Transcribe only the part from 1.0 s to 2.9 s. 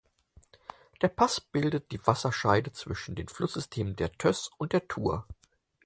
Der Pass bildet die Wasserscheide